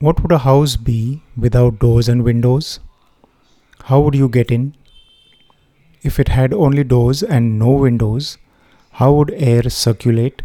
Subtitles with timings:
[0.00, 2.80] What would a house be without doors and windows?
[3.84, 4.74] How would you get in?
[6.00, 8.38] If it had only doors and no windows,
[8.92, 10.40] how would air circulate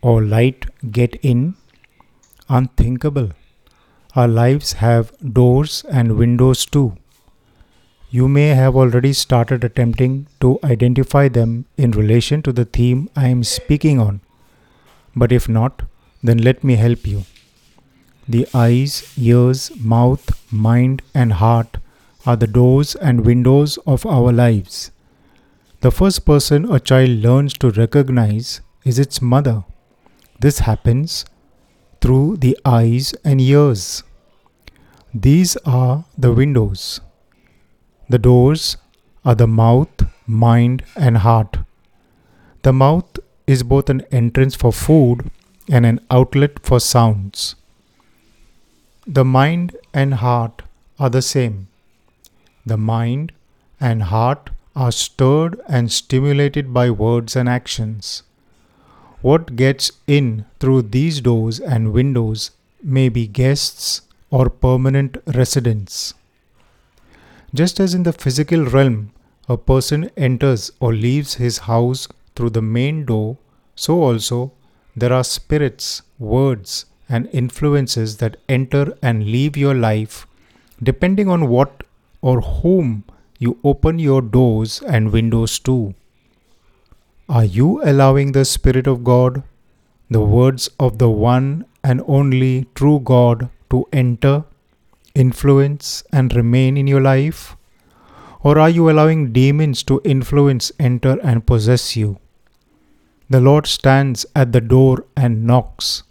[0.00, 1.56] or light get in?
[2.48, 3.30] Unthinkable.
[4.14, 6.96] Our lives have doors and windows too.
[8.10, 13.26] You may have already started attempting to identify them in relation to the theme I
[13.26, 14.20] am speaking on.
[15.16, 15.82] But if not,
[16.22, 17.24] then let me help you.
[18.30, 21.78] The eyes, ears, mouth, mind, and heart
[22.24, 24.92] are the doors and windows of our lives.
[25.80, 29.64] The first person a child learns to recognize is its mother.
[30.38, 31.24] This happens
[32.00, 34.04] through the eyes and ears.
[35.12, 37.00] These are the windows.
[38.08, 38.76] The doors
[39.24, 41.58] are the mouth, mind, and heart.
[42.62, 45.32] The mouth is both an entrance for food
[45.68, 47.56] and an outlet for sounds.
[49.12, 50.62] The mind and heart
[51.00, 51.66] are the same.
[52.64, 53.32] The mind
[53.80, 58.22] and heart are stirred and stimulated by words and actions.
[59.20, 62.52] What gets in through these doors and windows
[62.84, 66.14] may be guests or permanent residents.
[67.52, 69.10] Just as in the physical realm,
[69.48, 73.38] a person enters or leaves his house through the main door,
[73.74, 74.52] so also
[74.94, 80.26] there are spirits, words, and influences that enter and leave your life
[80.82, 81.82] depending on what
[82.22, 83.04] or whom
[83.38, 85.94] you open your doors and windows to.
[87.28, 89.42] Are you allowing the Spirit of God,
[90.08, 94.44] the words of the one and only true God, to enter
[95.14, 97.56] influence, and remain in your life?
[98.42, 102.18] Or are you allowing demons to influence, enter, and possess you?
[103.28, 106.02] The Lord stands at the door and knocks.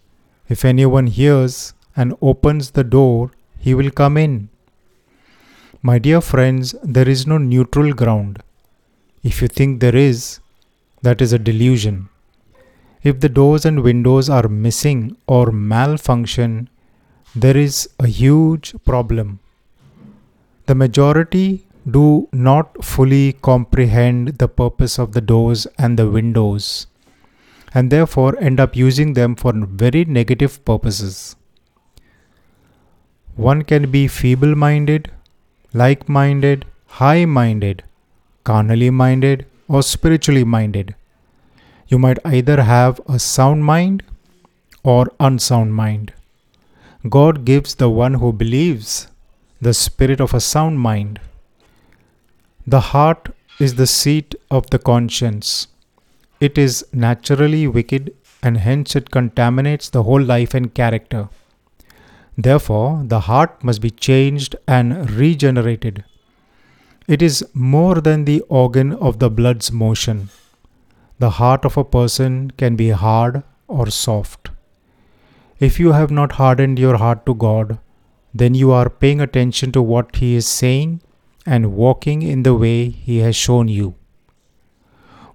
[0.50, 4.50] If anyone hears and opens the door, he will come in.
[5.84, 8.42] My dear friends, there is no neutral ground.
[9.24, 10.40] If you think there is,
[11.04, 12.10] that is a delusion.
[13.04, 16.68] If the doors and windows are missing or malfunction,
[17.36, 19.40] there is a huge problem.
[20.66, 26.88] The majority do not fully comprehend the purpose of the doors and the windows
[27.74, 31.36] and therefore end up using them for very negative purposes.
[33.36, 35.12] One can be feeble minded,
[35.74, 37.84] like minded, high minded,
[38.44, 40.96] carnally minded, or spiritually minded.
[41.88, 44.04] You might either have a sound mind
[44.84, 46.14] or unsound mind.
[47.08, 49.08] God gives the one who believes
[49.62, 51.20] the spirit of a sound mind.
[52.68, 55.68] The heart is the seat of the conscience.
[56.40, 61.30] It is naturally wicked and hence it contaminates the whole life and character.
[62.38, 66.06] Therefore, the heart must be changed and regenerated.
[67.08, 70.30] It is more than the organ of the blood's motion.
[71.18, 74.52] The heart of a person can be hard or soft.
[75.60, 77.80] If you have not hardened your heart to God,
[78.34, 81.02] then you are paying attention to what He is saying
[81.46, 83.96] and walking in the way He has shown you.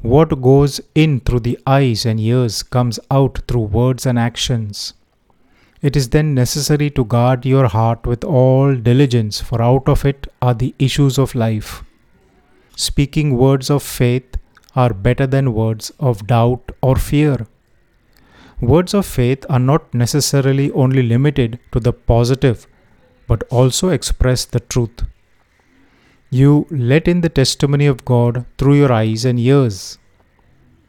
[0.04, 4.92] What goes in through the eyes and ears comes out through words and actions.
[5.80, 10.26] It is then necessary to guard your heart with all diligence, for out of it
[10.42, 11.82] are the issues of life.
[12.76, 14.36] Speaking words of faith
[14.76, 17.46] are better than words of doubt or fear.
[18.60, 22.66] Words of faith are not necessarily only limited to the positive,
[23.26, 25.06] but also express the truth.
[26.34, 29.98] You let in the testimony of God through your eyes and ears.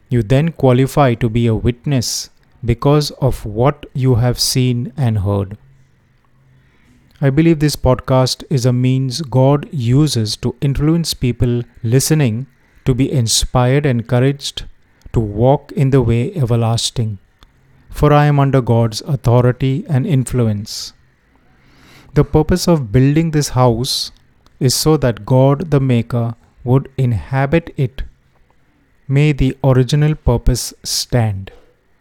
[0.08, 2.30] You then qualify to be a witness
[2.64, 5.56] because of what you have seen and heard.
[7.20, 12.46] I believe this podcast is a means God uses to influence people listening
[12.84, 14.64] to be inspired and encouraged
[15.12, 17.18] to walk in the way everlasting
[17.96, 20.92] for I am under God's authority and influence.
[22.12, 24.12] The purpose of building this house
[24.58, 28.02] is so that God the Maker would inhabit it.
[29.08, 31.52] May the original purpose stand.